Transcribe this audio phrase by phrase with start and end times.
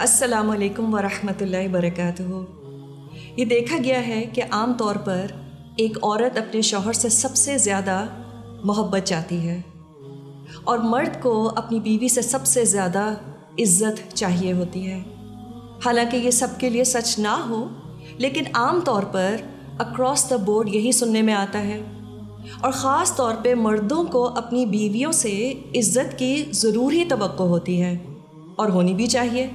[0.00, 2.22] السلام علیکم ورحمۃ اللہ وبرکاتہ۔
[3.36, 5.26] یہ دیکھا گیا ہے کہ عام طور پر
[5.76, 8.06] ایک عورت اپنے شوہر سے سب سے زیادہ
[8.64, 9.60] محبت چاہتی ہے
[10.64, 13.14] اور مرد کو اپنی بیوی سے سب سے زیادہ
[13.58, 15.02] عزت چاہیے ہوتی ہے۔
[15.86, 17.68] حالانکہ یہ سب کے لیے سچ نہ ہو،
[18.18, 19.36] لیکن عام طور پر
[19.78, 21.82] اکراس دا بورڈ یہی سننے میں آتا ہے۔
[22.60, 27.98] اور خاص طور پہ مردوں کو اپنی بیویوں سے عزت کی ضروری توقع ہوتی ہے
[28.56, 29.50] اور ہونی بھی چاہیے۔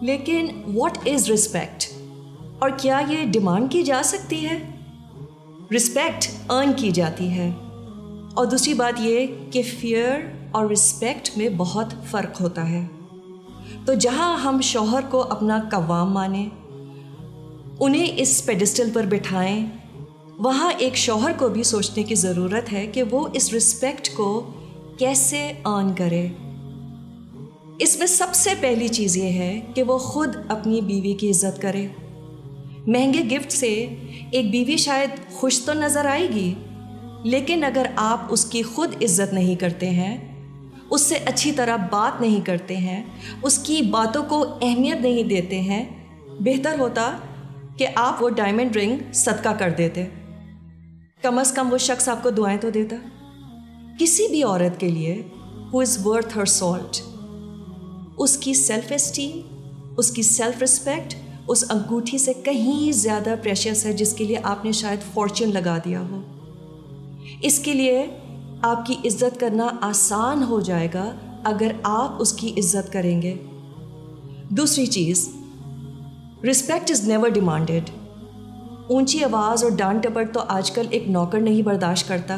[0.00, 1.84] لیکن واٹ از رسپیکٹ
[2.58, 4.58] اور کیا یہ ڈیمانڈ کی جا سکتی ہے?
[5.76, 7.50] رسپیکٹ ارن کی جاتی ہے.
[8.34, 10.20] اور دوسری بات یہ کہ فیئر
[10.52, 12.86] اور رسپیکٹ میں بہت فرق ہوتا ہے.
[13.84, 16.48] تو جہاں ہم شوہر کو اپنا قوام مانیں،
[17.80, 19.66] انہیں اس پیڈسٹل پر بٹھائیں،
[20.38, 24.50] وہاں ایک شوہر کو بھی سوچنے کی ضرورت ہے کہ وہ اس رسپیکٹ کو
[24.98, 26.28] کیسے آن کرے۔
[27.80, 31.62] اس میں سب سے پہلی چیز یہ ہے کہ وہ خود اپنی بیوی کی عزت
[31.62, 31.86] کرے۔
[32.86, 33.94] مہنگے گفٹ سے
[34.30, 36.54] ایک بیوی شاید خوش تو نظر آئے گی،
[37.24, 40.16] لیکن اگر آپ اس کی خود عزت نہیں کرتے ہیں،
[40.90, 43.02] اس سے اچھی طرح بات نہیں کرتے ہیں،
[43.42, 45.84] اس کی باتوں کو اہمیت نہیں دیتے ہیں،
[46.40, 47.18] بہتر ہوتا
[47.76, 50.04] کہ آپ وہ ڈائمنڈ رنگ صدقہ کر دیتے۔
[51.22, 52.96] کم از کم وہ شخص آپ کو دعائیں تو دیتا۔
[53.98, 55.22] کسی بھی عورت کے لیے
[55.72, 57.09] ہو از ورتھ ہر سالٹ
[58.20, 59.40] اس کی سیلف اسٹیم
[59.96, 61.14] اس کی سیلف رسپیکٹ
[61.48, 65.78] اس انگوٹھی سے کہیں زیادہ پریشیس ہے جس کے لیے آپ نے شاید فارچون لگا
[65.84, 66.20] دیا ہو۔
[67.42, 68.06] اس کے لیے
[68.62, 73.34] آپ کی عزت کرنا آسان ہو جائے گا اگر آپ اس کی عزت کریں گے۔
[74.48, 75.28] دوسری چیز
[76.50, 77.90] رسپیکٹ از نیور ڈیمانڈیڈ
[78.88, 82.36] اونچی آواز اور ڈانٹ ٹپٹ تو آج کل ایک نوکر نہیں برداشت کرتا۔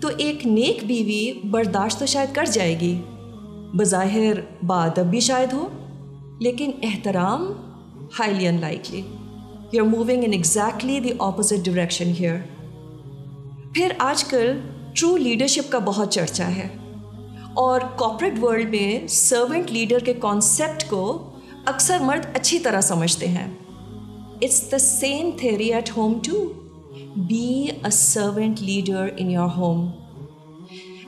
[0.00, 3.00] تو ایک نیک بیوی برداشت تو شاید کر جائے گی۔
[3.78, 4.32] بظاہر
[4.66, 5.68] بادب بھی شاید ہو،
[6.40, 7.52] لیکن احترام
[8.18, 9.02] highly unlikely
[9.72, 12.36] you are moving in exactly the opposite direction here
[13.74, 14.60] پھر آج کل
[14.94, 16.68] ٹرو لیڈرشپ کا بہت چرچا ہے۔
[17.54, 21.30] اور کارپوریٹ ورلڈ میں سرونٹ لیڈر کے کانسیپٹ کو
[21.66, 23.54] اکثر مرد اچھی طرح سمجھتے ہیں۔
[24.42, 26.52] It's the same theory at home to
[27.16, 29.90] be a servant leader in your home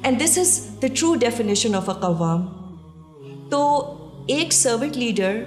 [0.02, 2.46] and this is the true definition of a قوام
[3.50, 3.94] تو
[4.26, 5.42] ایک سروینٹ لیڈر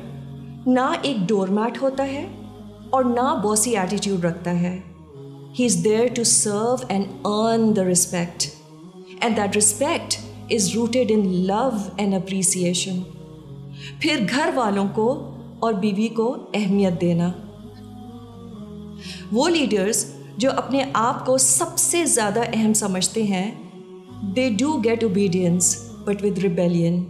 [0.65, 2.27] نہ ایک ڈور میٹ ہوتا ہے
[2.89, 4.79] اور نہ باسی ایٹیٹیوڈ رکھتا ہے۔
[5.59, 8.43] He is there to serve and earn the respect
[9.21, 10.17] and that respect
[10.49, 12.99] is rooted in love and appreciation
[13.99, 17.31] پھر گھر والوں کو اور بیوی کو اہمیت دینا۔
[19.31, 20.05] وہ لیڈرس
[20.37, 23.51] جو اپنے آپ کو سب سے زیادہ اہم سمجھتے ہیں
[24.21, 25.75] they do get obedience
[26.05, 27.03] but with rebellion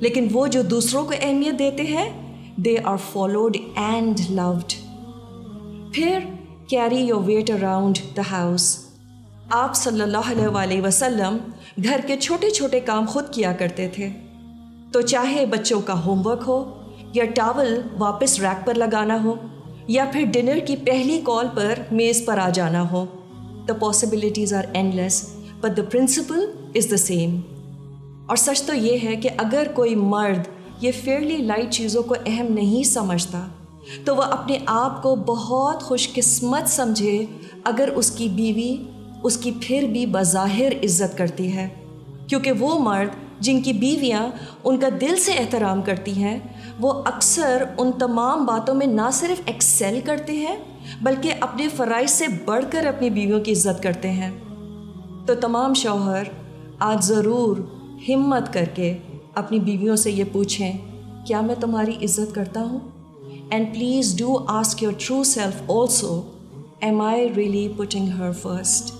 [0.00, 2.08] لیکن وہ جو دوسروں کو اہمیت دیتے ہیں
[2.56, 4.72] they are followed and loved
[5.94, 6.18] پھر
[6.68, 8.78] carry your weight around the house
[9.50, 11.36] آپ صلی اللہ علیہ وسلم
[11.84, 14.08] گھر کے چھوٹے چھوٹے کام خود کیا کرتے تھے۔
[14.92, 16.62] تو چاہے بچوں کا ہوم ورک ہو،
[17.14, 19.34] یا ٹاول واپس ریک پر لگانا ہو،
[19.88, 23.04] یا پھر ڈنر کی پہلی کال پر میز پر آ جانا ہو
[23.68, 24.64] the possibilities are
[24.94, 25.24] endless
[25.60, 27.40] but the principle is the same
[28.26, 30.48] اور سچ تو یہ ہے کہ اگر کوئی مرد
[30.80, 33.46] یہ فیئرلی لائٹ چیزوں کو اہم نہیں سمجھتا،
[34.04, 37.26] تو وہ اپنے آپ کو بہت خوش قسمت سمجھے
[37.64, 38.76] اگر اس کی بیوی
[39.22, 41.68] اس کی پھر بھی بظاہر عزت کرتی ہے۔
[42.26, 43.08] کیونکہ وہ مرد
[43.40, 44.28] جن کی بیویاں
[44.64, 46.38] ان کا دل سے احترام کرتی ہیں،
[46.80, 50.56] وہ اکثر ان تمام باتوں میں نہ صرف ایکسیل کرتے ہیں،
[51.02, 54.30] بلکہ اپنے فرائض سے بڑھ کر اپنی بیویوں کی عزت کرتے ہیں۔
[55.26, 56.22] تو تمام شوہر،
[56.78, 57.56] آج ضرور
[58.08, 58.96] ہمت کر کے
[59.34, 60.72] اپنی بیویوں سے یہ پوچھیں،
[61.26, 62.78] کیا میں تمہاری عزت کرتا ہوں؟
[63.50, 66.20] And please do ask your true self also
[66.80, 68.94] am I really putting her first